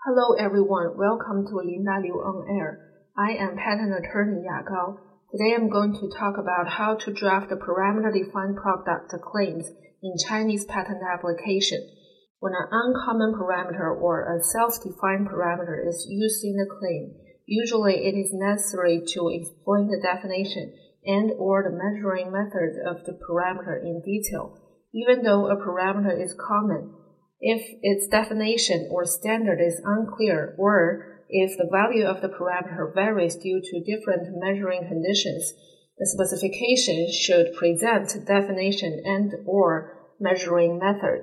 Hello 0.00 0.32
everyone, 0.32 0.96
welcome 0.96 1.44
to 1.44 1.60
Linda 1.60 2.00
Liu 2.00 2.16
on 2.24 2.48
Air. 2.48 3.04
I 3.18 3.36
am 3.36 3.60
patent 3.60 3.92
attorney 3.92 4.48
Ya 4.48 4.64
Gao. 4.64 4.96
Today 5.28 5.52
I'm 5.52 5.68
going 5.68 5.92
to 5.92 6.08
talk 6.16 6.40
about 6.40 6.72
how 6.72 6.96
to 6.96 7.12
draft 7.12 7.50
the 7.50 7.60
parameter-defined 7.60 8.56
product 8.56 9.12
claims 9.20 9.68
in 10.02 10.16
Chinese 10.26 10.64
patent 10.64 11.04
application. 11.04 11.84
When 12.38 12.54
an 12.56 12.72
uncommon 12.72 13.36
parameter 13.36 13.92
or 13.92 14.24
a 14.24 14.42
self-defined 14.42 15.28
parameter 15.28 15.86
is 15.86 16.06
used 16.08 16.46
in 16.48 16.56
the 16.56 16.64
claim, 16.64 17.20
usually 17.44 18.00
it 18.00 18.16
is 18.16 18.32
necessary 18.32 19.04
to 19.04 19.28
explain 19.28 19.92
the 19.92 20.00
definition 20.00 20.72
and 21.04 21.32
or 21.36 21.60
the 21.60 21.76
measuring 21.76 22.32
method 22.32 22.80
of 22.88 23.04
the 23.04 23.20
parameter 23.20 23.76
in 23.76 24.00
detail, 24.00 24.56
even 24.94 25.24
though 25.24 25.52
a 25.52 25.60
parameter 25.60 26.16
is 26.16 26.32
common 26.40 26.96
if 27.40 27.62
its 27.82 28.06
definition 28.08 28.88
or 28.90 29.04
standard 29.04 29.60
is 29.60 29.80
unclear 29.84 30.54
or 30.58 31.24
if 31.28 31.56
the 31.56 31.68
value 31.70 32.04
of 32.04 32.20
the 32.20 32.28
parameter 32.28 32.92
varies 32.94 33.36
due 33.36 33.60
to 33.62 33.84
different 33.84 34.28
measuring 34.36 34.86
conditions, 34.86 35.52
the 35.98 36.06
specification 36.06 37.08
should 37.12 37.54
present 37.54 38.26
definition 38.26 39.00
and 39.04 39.32
or 39.46 39.96
measuring 40.18 40.78
method. 40.78 41.22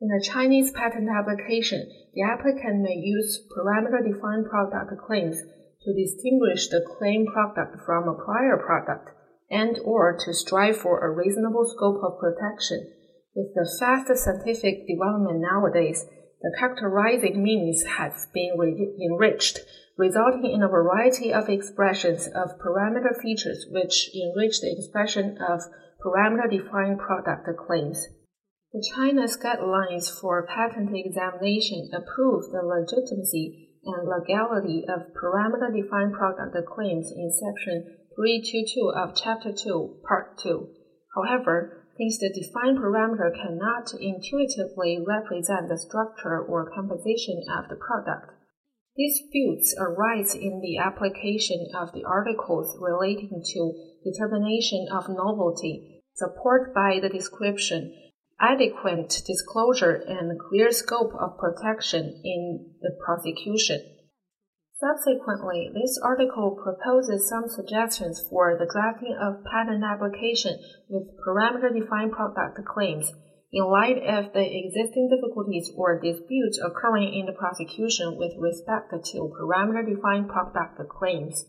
In 0.00 0.10
a 0.10 0.22
Chinese 0.22 0.70
patent 0.70 1.08
application, 1.08 1.90
the 2.14 2.22
applicant 2.22 2.82
may 2.82 2.94
use 2.94 3.40
parameter-defined 3.56 4.46
product 4.46 4.92
claims 5.06 5.40
to 5.82 5.94
distinguish 5.94 6.68
the 6.68 6.84
claim 6.98 7.26
product 7.26 7.78
from 7.84 8.08
a 8.08 8.14
prior 8.14 8.56
product 8.56 9.10
and 9.50 9.78
or 9.84 10.16
to 10.24 10.34
strive 10.34 10.76
for 10.76 11.00
a 11.00 11.10
reasonable 11.10 11.64
scope 11.64 12.02
of 12.02 12.18
protection. 12.18 12.92
With 13.34 13.52
the 13.54 13.68
fast 13.80 14.06
scientific 14.16 14.86
development 14.86 15.40
nowadays, 15.40 16.06
the 16.40 16.54
characterizing 16.56 17.42
means 17.42 17.82
has 17.98 18.28
been 18.32 18.54
enriched, 19.02 19.58
resulting 19.98 20.52
in 20.52 20.62
a 20.62 20.68
variety 20.68 21.32
of 21.32 21.48
expressions 21.48 22.28
of 22.28 22.58
parameter 22.58 23.20
features 23.20 23.66
which 23.68 24.10
enrich 24.14 24.60
the 24.60 24.70
expression 24.70 25.36
of 25.38 25.62
parameter-defined 26.04 27.00
product 27.00 27.48
claims. 27.66 28.06
The 28.72 28.84
China's 28.94 29.36
guidelines 29.36 30.08
for 30.08 30.46
patent 30.46 30.90
examination 30.94 31.90
approve 31.92 32.52
the 32.52 32.62
legitimacy 32.62 33.70
and 33.84 34.08
legality 34.08 34.84
of 34.88 35.12
parameter-defined 35.20 36.12
product 36.12 36.56
claims 36.72 37.10
in 37.10 37.32
Section 37.32 37.96
322 38.14 38.92
of 38.94 39.16
Chapter 39.16 39.52
2, 39.52 40.02
Part 40.06 40.38
2. 40.38 40.68
However, 41.16 41.83
since 41.96 42.18
the 42.18 42.28
defined 42.28 42.78
parameter 42.78 43.32
cannot 43.34 43.94
intuitively 44.00 44.98
represent 45.06 45.68
the 45.68 45.78
structure 45.78 46.40
or 46.40 46.70
composition 46.70 47.42
of 47.56 47.68
the 47.68 47.76
product. 47.76 48.32
Disputes 48.96 49.74
arise 49.78 50.34
in 50.34 50.60
the 50.60 50.78
application 50.78 51.66
of 51.74 51.92
the 51.92 52.04
articles 52.04 52.76
relating 52.80 53.42
to 53.52 53.72
determination 54.04 54.86
of 54.92 55.08
novelty, 55.08 56.02
support 56.14 56.74
by 56.74 57.00
the 57.00 57.08
description, 57.08 57.92
adequate 58.40 59.22
disclosure, 59.26 59.94
and 60.06 60.38
clear 60.38 60.70
scope 60.70 61.12
of 61.20 61.38
protection 61.38 62.20
in 62.24 62.70
the 62.82 62.90
prosecution. 63.04 63.93
Subsequently, 64.80 65.70
this 65.72 66.00
article 66.02 66.58
proposes 66.60 67.28
some 67.28 67.46
suggestions 67.46 68.20
for 68.28 68.58
the 68.58 68.66
drafting 68.66 69.14
of 69.14 69.44
patent 69.46 69.84
application 69.84 70.58
with 70.88 71.14
parameter-defined 71.22 72.10
product 72.10 72.58
claims 72.66 73.12
in 73.52 73.64
light 73.70 74.02
of 74.02 74.32
the 74.32 74.42
existing 74.42 75.08
difficulties 75.08 75.70
or 75.76 76.00
disputes 76.00 76.58
occurring 76.58 77.14
in 77.14 77.26
the 77.26 77.38
prosecution 77.38 78.18
with 78.18 78.32
respect 78.36 78.90
to 78.90 79.30
parameter-defined 79.30 80.28
product 80.28 80.82
claims. 80.90 81.46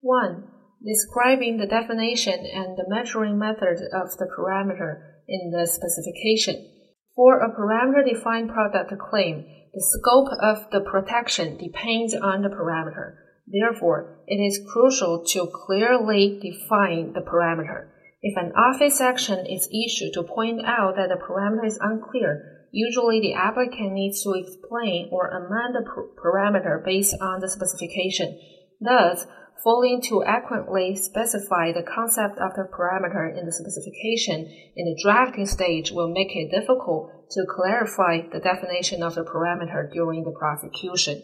1. 0.00 0.44
Describing 0.86 1.58
the 1.58 1.66
definition 1.66 2.46
and 2.46 2.78
the 2.78 2.86
measuring 2.86 3.36
method 3.36 3.82
of 3.92 4.14
the 4.16 4.30
parameter 4.30 5.18
in 5.26 5.50
the 5.50 5.66
specification. 5.66 6.70
For 7.16 7.40
a 7.40 7.50
parameter-defined 7.50 8.50
product 8.50 8.92
claim, 9.10 9.44
the 9.72 9.80
scope 9.80 10.28
of 10.40 10.70
the 10.70 10.80
protection 10.80 11.56
depends 11.56 12.14
on 12.14 12.42
the 12.42 12.48
parameter. 12.48 13.16
Therefore, 13.46 14.18
it 14.26 14.36
is 14.36 14.60
crucial 14.70 15.24
to 15.28 15.46
clearly 15.46 16.38
define 16.42 17.14
the 17.14 17.20
parameter. 17.20 17.88
If 18.22 18.36
an 18.36 18.52
office 18.52 19.00
action 19.00 19.46
is 19.46 19.68
issued 19.72 20.12
to 20.14 20.22
point 20.22 20.64
out 20.64 20.96
that 20.96 21.08
the 21.08 21.16
parameter 21.16 21.66
is 21.66 21.78
unclear, 21.80 22.66
usually 22.70 23.20
the 23.20 23.34
applicant 23.34 23.92
needs 23.92 24.22
to 24.22 24.34
explain 24.34 25.08
or 25.10 25.28
amend 25.28 25.74
the 25.74 25.84
parameter 26.22 26.84
based 26.84 27.14
on 27.20 27.40
the 27.40 27.48
specification. 27.48 28.38
Thus, 28.80 29.26
failing 29.62 30.00
to 30.02 30.24
accurately 30.24 30.96
specify 30.96 31.72
the 31.72 31.82
concept 31.82 32.38
of 32.38 32.54
the 32.54 32.66
parameter 32.72 33.30
in 33.30 33.46
the 33.46 33.52
specification 33.52 34.46
in 34.76 34.84
the 34.84 35.00
drafting 35.02 35.46
stage 35.46 35.90
will 35.90 36.08
make 36.08 36.34
it 36.34 36.50
difficult 36.50 37.10
to 37.30 37.46
clarify 37.48 38.20
the 38.32 38.40
definition 38.40 39.02
of 39.02 39.14
the 39.14 39.24
parameter 39.24 39.90
during 39.92 40.24
the 40.24 40.34
prosecution. 40.38 41.22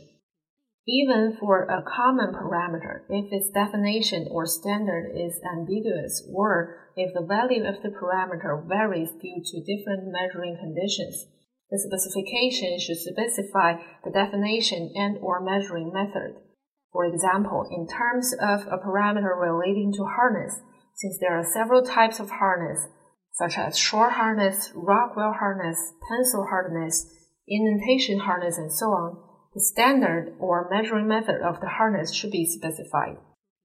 Even 0.86 1.36
for 1.38 1.64
a 1.64 1.82
common 1.82 2.32
parameter, 2.32 3.02
if 3.10 3.26
its 3.30 3.50
definition 3.50 4.26
or 4.30 4.46
standard 4.46 5.12
is 5.14 5.38
ambiguous 5.44 6.26
or 6.32 6.92
if 6.96 7.12
the 7.12 7.26
value 7.26 7.62
of 7.66 7.82
the 7.82 7.90
parameter 7.90 8.66
varies 8.66 9.10
due 9.20 9.42
to 9.44 9.60
different 9.60 10.10
measuring 10.10 10.56
conditions, 10.56 11.26
the 11.70 11.78
specification 11.78 12.78
should 12.78 12.96
specify 12.96 13.74
the 14.02 14.10
definition 14.10 14.90
and 14.94 15.18
or 15.20 15.44
measuring 15.44 15.92
method. 15.92 16.36
For 16.92 17.04
example, 17.04 17.68
in 17.70 17.86
terms 17.86 18.32
of 18.32 18.66
a 18.66 18.78
parameter 18.78 19.38
relating 19.38 19.92
to 19.94 20.04
hardness, 20.04 20.60
since 20.94 21.18
there 21.20 21.38
are 21.38 21.44
several 21.44 21.82
types 21.82 22.18
of 22.18 22.30
hardness, 22.30 22.86
such 23.32 23.56
as 23.56 23.78
Shore 23.78 24.10
hardness, 24.10 24.72
Rockwell 24.74 25.34
hardness, 25.38 25.78
pencil 26.08 26.46
hardness, 26.48 27.06
indentation 27.46 28.18
hardness, 28.18 28.58
and 28.58 28.72
so 28.72 28.86
on, 28.86 29.22
the 29.54 29.60
standard 29.60 30.34
or 30.40 30.68
measuring 30.70 31.06
method 31.06 31.40
of 31.40 31.60
the 31.60 31.68
hardness 31.68 32.12
should 32.12 32.30
be 32.30 32.44
specified. 32.44 33.16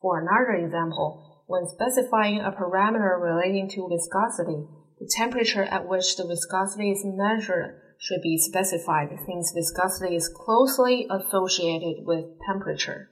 For 0.02 0.20
another 0.20 0.66
example, 0.66 1.44
when 1.48 1.68
specifying 1.68 2.40
a 2.40 2.52
parameter 2.52 3.20
relating 3.20 3.70
to 3.70 3.88
viscosity, 3.90 4.68
the 5.00 5.10
temperature 5.16 5.64
at 5.64 5.88
which 5.88 6.16
the 6.16 6.28
viscosity 6.28 6.92
is 6.92 7.04
measured 7.04 7.80
should 8.00 8.22
be 8.22 8.38
specified 8.38 9.10
since 9.26 9.54
viscosity 9.56 10.16
is 10.16 10.30
closely 10.30 11.08
associated 11.10 12.06
with 12.06 12.26
temperature. 12.46 13.10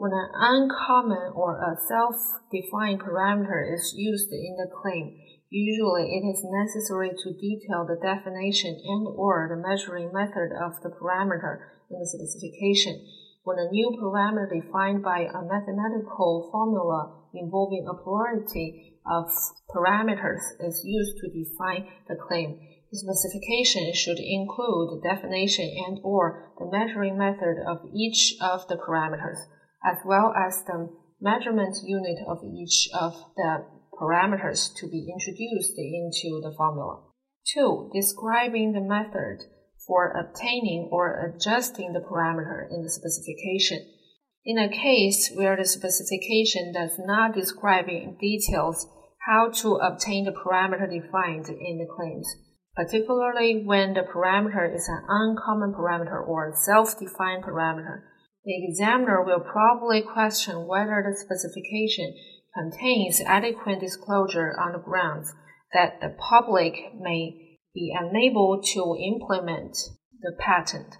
When 0.00 0.16
an 0.16 0.32
uncommon 0.32 1.36
or 1.36 1.60
a 1.60 1.76
self-defined 1.76 3.04
parameter 3.04 3.60
is 3.70 3.92
used 3.94 4.32
in 4.32 4.56
the 4.56 4.72
claim, 4.80 5.20
usually 5.50 6.16
it 6.16 6.24
is 6.24 6.40
necessary 6.40 7.10
to 7.10 7.36
detail 7.36 7.84
the 7.84 8.00
definition 8.00 8.80
and 8.82 9.06
or 9.12 9.44
the 9.52 9.60
measuring 9.60 10.10
method 10.10 10.56
of 10.56 10.80
the 10.80 10.88
parameter 10.88 11.84
in 11.90 12.00
the 12.00 12.08
specification. 12.08 12.96
When 13.44 13.58
a 13.58 13.68
new 13.68 13.92
parameter 14.00 14.48
defined 14.48 15.02
by 15.02 15.28
a 15.28 15.44
mathematical 15.44 16.48
formula 16.50 17.28
involving 17.34 17.84
a 17.84 17.92
plurality 17.92 18.96
of 19.04 19.28
parameters 19.68 20.40
is 20.60 20.80
used 20.82 21.18
to 21.20 21.28
define 21.28 21.92
the 22.08 22.16
claim, 22.16 22.58
the 22.90 22.96
specification 22.96 23.92
should 23.92 24.18
include 24.18 24.96
the 24.96 25.02
definition 25.04 25.68
and 25.68 26.00
or 26.02 26.54
the 26.58 26.72
measuring 26.72 27.18
method 27.18 27.60
of 27.68 27.84
each 27.92 28.36
of 28.40 28.66
the 28.68 28.76
parameters 28.80 29.44
as 29.84 29.98
well 30.04 30.32
as 30.36 30.62
the 30.64 30.88
measurement 31.20 31.76
unit 31.84 32.18
of 32.26 32.38
each 32.44 32.88
of 32.98 33.14
the 33.36 33.64
parameters 34.00 34.74
to 34.76 34.88
be 34.88 35.12
introduced 35.12 35.78
into 35.78 36.40
the 36.42 36.52
formula. 36.56 37.02
2. 37.54 37.90
Describing 37.92 38.72
the 38.72 38.80
method 38.80 39.40
for 39.86 40.12
obtaining 40.12 40.88
or 40.92 41.18
adjusting 41.26 41.92
the 41.92 42.00
parameter 42.00 42.66
in 42.70 42.82
the 42.82 42.90
specification. 42.90 43.78
In 44.44 44.58
a 44.58 44.68
case 44.68 45.30
where 45.34 45.56
the 45.56 45.66
specification 45.66 46.72
does 46.72 46.98
not 46.98 47.34
describe 47.34 47.88
in 47.88 48.16
details 48.18 48.86
how 49.26 49.50
to 49.50 49.74
obtain 49.76 50.24
the 50.24 50.32
parameter 50.32 50.88
defined 50.88 51.48
in 51.48 51.78
the 51.78 51.86
claims, 51.94 52.26
particularly 52.74 53.62
when 53.64 53.92
the 53.92 54.00
parameter 54.00 54.74
is 54.74 54.88
an 54.88 55.04
uncommon 55.08 55.74
parameter 55.74 56.26
or 56.26 56.54
self-defined 56.56 57.44
parameter, 57.44 58.00
the 58.44 58.64
examiner 58.64 59.22
will 59.22 59.40
probably 59.40 60.02
question 60.02 60.66
whether 60.66 61.04
the 61.04 61.16
specification 61.16 62.14
contains 62.54 63.20
adequate 63.26 63.80
disclosure 63.80 64.54
on 64.58 64.72
the 64.72 64.78
grounds 64.78 65.34
that 65.72 66.00
the 66.00 66.16
public 66.18 66.74
may 66.98 67.58
be 67.74 67.94
unable 67.96 68.60
to 68.62 68.96
implement 68.98 69.76
the 70.20 70.32
patent. 70.38 70.96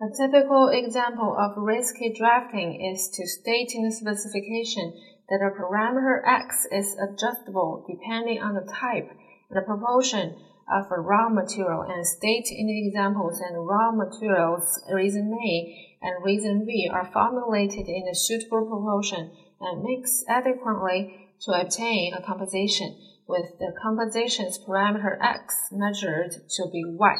A 0.00 0.06
typical 0.16 0.68
example 0.68 1.36
of 1.38 1.56
risky 1.56 2.12
drafting 2.12 2.74
is 2.92 3.08
to 3.14 3.26
state 3.26 3.70
in 3.74 3.84
the 3.84 3.92
specification 3.92 4.92
that 5.28 5.40
a 5.40 5.54
parameter 5.54 6.20
x 6.26 6.66
is 6.72 6.96
adjustable 6.98 7.86
depending 7.88 8.42
on 8.42 8.54
the 8.54 8.66
type 8.72 9.08
and 9.48 9.56
the 9.56 9.62
proportion 9.62 10.34
of 10.70 10.86
a 10.90 11.00
raw 11.00 11.28
material 11.28 11.82
and 11.82 12.06
state 12.06 12.48
in 12.50 12.66
the 12.66 12.86
examples 12.86 13.40
and 13.40 13.66
raw 13.66 13.90
materials 13.92 14.82
resin 14.92 15.32
A 15.32 15.96
and 16.02 16.24
resin 16.24 16.64
B 16.66 16.90
are 16.92 17.10
formulated 17.12 17.88
in 17.88 18.08
a 18.10 18.14
suitable 18.14 18.66
proportion 18.66 19.32
and 19.60 19.82
mixed 19.82 20.24
adequately 20.28 21.30
to 21.42 21.52
obtain 21.52 22.14
a 22.14 22.22
composition 22.22 22.96
with 23.28 23.46
the 23.58 23.72
composition's 23.82 24.58
parameter 24.58 25.16
x 25.22 25.54
measured 25.72 26.32
to 26.32 26.68
be 26.72 26.82
y. 26.86 27.14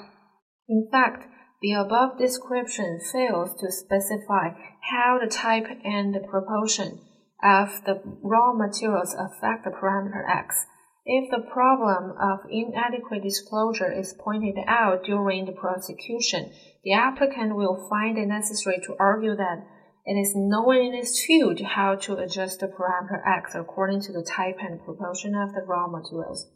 In 0.69 0.89
fact, 0.91 1.25
the 1.61 1.73
above 1.73 2.19
description 2.19 2.99
fails 3.13 3.55
to 3.61 3.71
specify 3.71 4.51
how 4.91 5.19
the 5.23 5.31
type 5.31 5.67
and 5.85 6.13
the 6.13 6.21
proportion 6.21 7.01
of 7.43 7.85
the 7.85 8.03
raw 8.23 8.53
materials 8.53 9.15
affect 9.15 9.65
the 9.65 9.71
parameter 9.71 10.29
x. 10.29 10.67
If 11.05 11.31
the 11.31 11.51
problem 11.51 12.15
of 12.21 12.47
inadequate 12.49 13.25
disclosure 13.25 13.91
is 13.91 14.15
pointed 14.15 14.57
out 14.69 15.03
during 15.03 15.47
the 15.47 15.53
prosecution, 15.53 16.53
the 16.85 16.93
applicant 16.93 17.57
will 17.57 17.89
find 17.91 18.17
it 18.17 18.27
necessary 18.27 18.81
to 18.85 18.97
argue 19.01 19.35
that 19.35 19.67
it 20.05 20.15
is 20.15 20.35
known 20.37 20.77
in 20.77 20.95
his 20.95 21.25
field 21.25 21.61
how 21.61 21.97
to 21.97 22.17
adjust 22.17 22.61
the 22.61 22.67
parameter 22.67 23.21
x 23.27 23.55
according 23.55 24.01
to 24.03 24.13
the 24.13 24.23
type 24.23 24.59
and 24.61 24.85
proportion 24.85 25.35
of 25.35 25.55
the 25.55 25.63
raw 25.63 25.89
materials. 25.89 26.47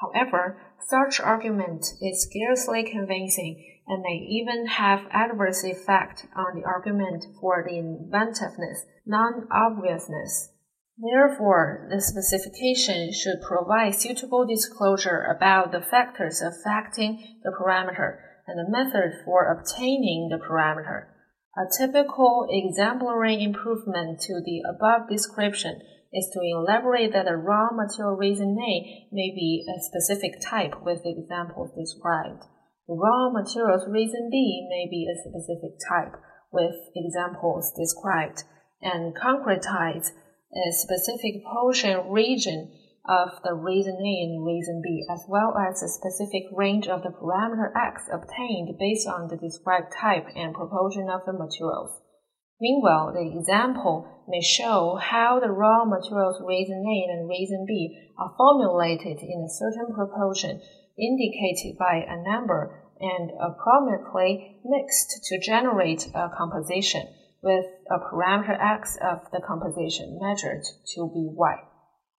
However, 0.00 0.60
such 0.86 1.20
argument 1.20 1.84
is 2.00 2.22
scarcely 2.22 2.84
convincing 2.84 3.64
and 3.88 4.02
may 4.02 4.24
even 4.30 4.66
have 4.66 5.08
adverse 5.10 5.64
effect 5.64 6.26
on 6.36 6.54
the 6.54 6.64
argument 6.64 7.24
for 7.40 7.64
the 7.66 7.78
inventiveness, 7.78 8.84
non-obviousness. 9.04 10.52
Therefore, 10.98 11.86
the 11.90 12.00
specification 12.00 13.12
should 13.12 13.40
provide 13.40 13.94
suitable 13.94 14.44
disclosure 14.44 15.22
about 15.22 15.70
the 15.70 15.80
factors 15.80 16.42
affecting 16.42 17.38
the 17.44 17.52
parameter 17.54 18.18
and 18.48 18.58
the 18.58 18.68
method 18.68 19.12
for 19.24 19.46
obtaining 19.46 20.28
the 20.28 20.42
parameter. 20.42 21.06
A 21.56 21.70
typical 21.70 22.48
exemplary 22.50 23.42
improvement 23.42 24.20
to 24.22 24.42
the 24.44 24.62
above 24.68 25.08
description 25.08 25.80
is 26.12 26.30
to 26.32 26.40
elaborate 26.42 27.12
that 27.12 27.28
a 27.28 27.36
raw 27.36 27.68
material 27.70 28.16
resin 28.16 28.58
A 28.58 29.08
may 29.12 29.30
be 29.30 29.66
a 29.68 29.80
specific 29.80 30.40
type 30.40 30.82
with 30.82 31.02
examples 31.04 31.70
described. 31.78 32.42
The 32.88 32.94
raw 32.94 33.30
materials 33.30 33.84
resin 33.86 34.30
B 34.32 34.66
may 34.68 34.88
be 34.90 35.06
a 35.06 35.18
specific 35.20 35.78
type 35.88 36.16
with 36.50 36.74
examples 36.96 37.72
described, 37.76 38.44
and 38.80 39.14
concretize 39.14 40.10
a 40.52 40.72
specific 40.72 41.44
portion 41.44 42.10
region 42.10 42.72
of 43.08 43.40
the 43.42 43.54
resin 43.54 43.96
A 43.96 44.14
and 44.28 44.44
resin 44.44 44.82
B, 44.84 45.04
as 45.10 45.24
well 45.28 45.56
as 45.56 45.82
a 45.82 45.88
specific 45.88 46.44
range 46.52 46.88
of 46.88 47.02
the 47.02 47.08
parameter 47.10 47.72
x 47.74 48.08
obtained 48.12 48.76
based 48.78 49.08
on 49.08 49.28
the 49.28 49.36
described 49.36 49.92
type 49.92 50.26
and 50.36 50.54
proportion 50.54 51.08
of 51.08 51.24
the 51.24 51.32
materials. 51.32 52.00
Meanwhile, 52.60 53.12
the 53.14 53.38
example 53.38 54.24
may 54.26 54.42
show 54.42 54.98
how 55.00 55.38
the 55.40 55.50
raw 55.50 55.84
materials 55.84 56.42
resin 56.42 56.84
A 56.84 57.12
and 57.12 57.28
resin 57.28 57.64
B 57.66 57.96
are 58.18 58.34
formulated 58.36 59.22
in 59.22 59.40
a 59.40 59.48
certain 59.48 59.94
proportion 59.94 60.60
indicated 60.98 61.78
by 61.78 62.04
a 62.06 62.20
number 62.20 62.82
and 63.00 63.30
appropriately 63.40 64.60
mixed 64.64 65.24
to 65.24 65.40
generate 65.40 66.08
a 66.14 66.28
composition 66.36 67.06
with 67.42 67.64
a 67.90 67.98
parameter 67.98 68.56
x 68.60 68.96
of 69.02 69.30
the 69.32 69.40
composition 69.40 70.18
measured 70.20 70.62
to 70.94 71.10
be 71.12 71.28
y. 71.34 71.56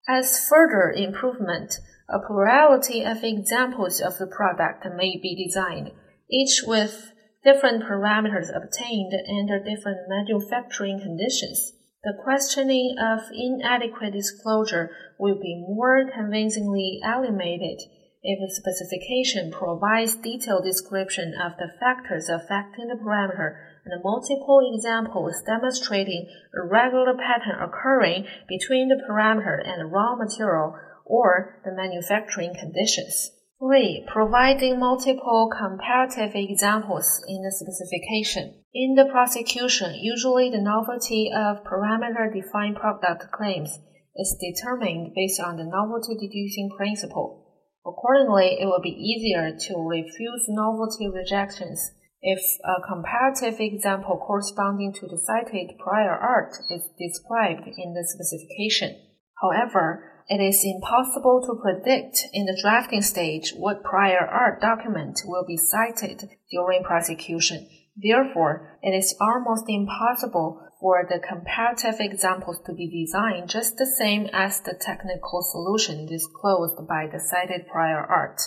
As 0.07 0.47
further 0.47 0.91
improvement, 0.91 1.79
a 2.09 2.19
plurality 2.19 3.03
of 3.03 3.23
examples 3.23 4.01
of 4.01 4.17
the 4.17 4.27
product 4.27 4.85
may 4.95 5.19
be 5.21 5.45
designed, 5.45 5.91
each 6.31 6.63
with 6.65 7.13
different 7.43 7.83
parameters 7.83 8.49
obtained 8.55 9.13
under 9.29 9.59
different 9.59 9.99
manufacturing 10.07 10.99
conditions. 10.99 11.73
The 12.03 12.17
questioning 12.23 12.95
of 12.99 13.19
inadequate 13.31 14.13
disclosure 14.13 14.89
will 15.19 15.39
be 15.39 15.65
more 15.67 16.09
convincingly 16.09 16.99
eliminated 17.03 17.81
if 18.23 18.39
the 18.39 18.53
specification 18.53 19.51
provides 19.51 20.15
detailed 20.15 20.63
description 20.63 21.33
of 21.41 21.53
the 21.57 21.69
factors 21.79 22.29
affecting 22.29 22.87
the 22.87 22.95
parameter 22.95 23.55
and 23.91 24.03
multiple 24.03 24.61
examples 24.73 25.41
demonstrating 25.45 26.27
a 26.53 26.67
regular 26.67 27.13
pattern 27.13 27.57
occurring 27.61 28.25
between 28.47 28.89
the 28.89 29.01
parameter 29.09 29.57
and 29.65 29.81
the 29.81 29.85
raw 29.85 30.15
material 30.15 30.75
or 31.05 31.61
the 31.65 31.71
manufacturing 31.71 32.53
conditions. 32.53 33.31
3. 33.59 34.05
Providing 34.07 34.79
multiple 34.79 35.49
comparative 35.51 36.31
examples 36.33 37.21
in 37.27 37.43
the 37.43 37.51
specification. 37.51 38.63
In 38.73 38.95
the 38.95 39.05
prosecution, 39.11 39.95
usually 39.99 40.49
the 40.49 40.61
novelty 40.61 41.29
of 41.35 41.65
parameter-defined 41.65 42.77
product 42.77 43.31
claims 43.33 43.77
is 44.15 44.37
determined 44.39 45.13
based 45.13 45.41
on 45.41 45.57
the 45.57 45.65
novelty 45.65 46.15
deducing 46.15 46.69
principle. 46.77 47.45
Accordingly, 47.85 48.57
it 48.61 48.65
will 48.65 48.81
be 48.81 48.95
easier 48.95 49.51
to 49.51 49.87
refuse 49.87 50.45
novelty 50.47 51.09
rejections 51.09 51.91
if 52.21 52.39
a 52.65 52.81
comparative 52.87 53.59
example 53.59 54.17
corresponding 54.17 54.93
to 54.93 55.07
the 55.07 55.17
cited 55.17 55.77
prior 55.79 56.11
art 56.11 56.53
is 56.69 56.89
described 56.97 57.67
in 57.77 57.93
the 57.93 58.05
specification. 58.05 58.99
However, 59.41 60.03
it 60.27 60.41
is 60.41 60.63
impossible 60.63 61.41
to 61.47 61.61
predict 61.61 62.21
in 62.33 62.45
the 62.45 62.59
drafting 62.61 63.01
stage 63.01 63.53
what 63.55 63.83
prior 63.83 64.19
art 64.19 64.61
document 64.61 65.21
will 65.25 65.45
be 65.47 65.57
cited 65.57 66.29
during 66.51 66.83
prosecution. 66.83 67.67
Therefore, 67.95 68.77
it 68.81 68.91
is 68.91 69.15
almost 69.19 69.65
impossible 69.67 70.61
for 70.79 71.05
the 71.09 71.19
comparative 71.19 71.99
examples 71.99 72.59
to 72.65 72.73
be 72.73 73.05
designed 73.05 73.49
just 73.49 73.77
the 73.77 73.85
same 73.85 74.27
as 74.31 74.61
the 74.61 74.77
technical 74.79 75.41
solution 75.41 76.05
disclosed 76.05 76.87
by 76.87 77.07
the 77.11 77.19
cited 77.19 77.67
prior 77.67 77.99
art. 77.99 78.39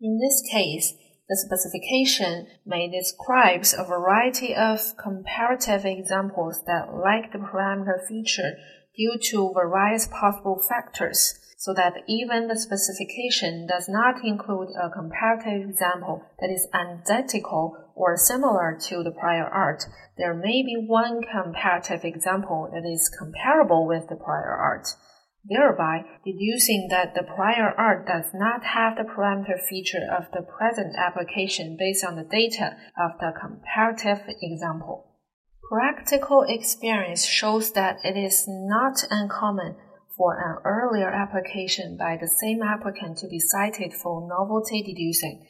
In 0.00 0.18
this 0.18 0.42
case, 0.50 0.94
the 1.28 1.36
specification 1.36 2.46
may 2.64 2.88
describe 2.88 3.64
a 3.76 3.84
variety 3.84 4.54
of 4.54 4.96
comparative 4.96 5.84
examples 5.84 6.62
that 6.66 6.94
lack 6.94 7.32
the 7.32 7.38
parameter 7.38 8.06
feature 8.06 8.56
due 8.96 9.18
to 9.20 9.52
various 9.54 10.06
possible 10.06 10.62
factors, 10.68 11.34
so 11.58 11.74
that 11.74 11.94
even 12.06 12.46
the 12.46 12.58
specification 12.58 13.66
does 13.66 13.88
not 13.88 14.24
include 14.24 14.68
a 14.80 14.88
comparative 14.90 15.68
example 15.68 16.22
that 16.38 16.50
is 16.50 16.68
identical 16.72 17.76
or 17.96 18.16
similar 18.16 18.78
to 18.80 19.02
the 19.02 19.10
prior 19.10 19.46
art. 19.46 19.82
There 20.16 20.34
may 20.34 20.62
be 20.62 20.84
one 20.86 21.22
comparative 21.22 22.04
example 22.04 22.70
that 22.72 22.88
is 22.88 23.10
comparable 23.18 23.86
with 23.86 24.08
the 24.08 24.16
prior 24.16 24.54
art, 24.54 24.86
thereby 25.48 26.04
deducing 26.24 26.88
that 26.90 27.14
the 27.14 27.22
prior 27.22 27.72
art 27.76 28.06
does 28.06 28.32
not 28.34 28.64
have 28.64 28.96
the 28.96 29.04
parameter 29.04 29.60
feature 29.68 30.06
of 30.10 30.24
the 30.32 30.42
present 30.42 30.94
application 30.96 31.76
based 31.78 32.04
on 32.04 32.16
the 32.16 32.24
data 32.24 32.76
of 32.98 33.12
the 33.20 33.32
comparative 33.38 34.26
example. 34.42 35.12
Practical 35.70 36.44
experience 36.48 37.24
shows 37.24 37.72
that 37.72 37.98
it 38.04 38.16
is 38.16 38.44
not 38.46 39.02
uncommon 39.10 39.76
for 40.16 40.38
an 40.38 40.62
earlier 40.64 41.10
application 41.10 41.96
by 41.98 42.16
the 42.20 42.28
same 42.28 42.62
applicant 42.62 43.18
to 43.18 43.28
be 43.28 43.38
cited 43.38 43.92
for 43.92 44.26
novelty 44.28 44.82
deducing, 44.82 45.46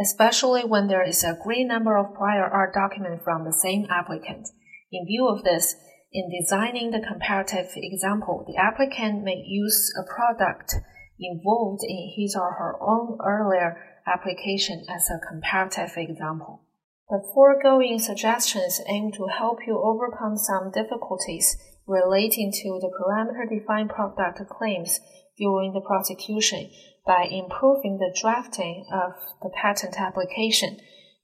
especially 0.00 0.62
when 0.62 0.88
there 0.88 1.06
is 1.06 1.24
a 1.24 1.38
great 1.42 1.66
number 1.66 1.96
of 1.96 2.14
prior 2.14 2.44
art 2.44 2.74
documents 2.74 3.22
from 3.24 3.44
the 3.44 3.52
same 3.62 3.86
applicant. 3.90 4.48
In 4.90 5.06
view 5.06 5.28
of 5.28 5.44
this, 5.44 5.74
in 6.12 6.28
designing 6.28 6.90
the 6.90 7.00
comparative 7.00 7.70
example, 7.76 8.44
the 8.46 8.60
applicant 8.60 9.24
may 9.24 9.42
use 9.46 9.92
a 9.98 10.04
product 10.04 10.74
involved 11.18 11.82
in 11.82 12.12
his 12.14 12.36
or 12.36 12.52
her 12.52 12.76
own 12.82 13.18
earlier 13.24 13.76
application 14.06 14.84
as 14.88 15.08
a 15.08 15.20
comparative 15.26 15.96
example. 15.96 16.62
The 17.08 17.22
foregoing 17.34 17.98
suggestions 17.98 18.80
aim 18.88 19.12
to 19.12 19.26
help 19.26 19.60
you 19.66 19.80
overcome 19.82 20.36
some 20.36 20.70
difficulties 20.70 21.56
relating 21.86 22.52
to 22.52 22.78
the 22.80 22.90
parameter-defined 22.90 23.90
product 23.90 24.40
claims 24.50 25.00
during 25.38 25.72
the 25.72 25.80
prosecution 25.80 26.70
by 27.06 27.26
improving 27.30 27.98
the 27.98 28.16
drafting 28.20 28.86
of 28.92 29.12
the 29.42 29.50
patent 29.50 29.98
application. 29.98 30.78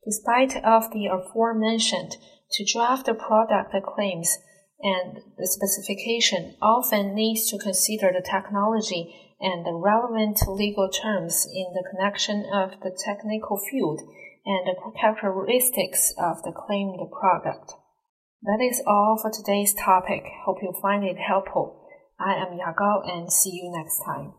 Despite 0.04 0.56
of 0.64 0.90
the 0.92 1.06
aforementioned, 1.06 2.16
to 2.52 2.64
draft 2.64 3.06
the 3.06 3.14
product 3.14 3.74
claims 3.84 4.38
and 4.80 5.22
the 5.36 5.46
specification 5.46 6.56
often 6.62 7.14
needs 7.14 7.50
to 7.50 7.58
consider 7.58 8.12
the 8.12 8.22
technology 8.22 9.14
and 9.40 9.64
the 9.64 9.74
relevant 9.74 10.38
legal 10.48 10.88
terms 10.88 11.46
in 11.52 11.72
the 11.74 11.84
connection 11.90 12.46
of 12.52 12.80
the 12.82 12.96
technical 13.04 13.58
field 13.70 14.00
and 14.46 14.66
the 14.66 14.74
characteristics 15.00 16.12
of 16.18 16.42
the 16.42 16.52
claimed 16.52 16.98
product. 17.12 17.74
That 18.42 18.60
is 18.62 18.82
all 18.86 19.18
for 19.20 19.30
today's 19.30 19.74
topic. 19.74 20.24
Hope 20.44 20.58
you 20.62 20.72
find 20.80 21.04
it 21.04 21.18
helpful. 21.18 21.86
I 22.18 22.34
am 22.34 22.56
Ya 22.56 22.72
Gao 22.72 23.02
and 23.04 23.32
see 23.32 23.50
you 23.50 23.70
next 23.74 24.02
time. 24.04 24.32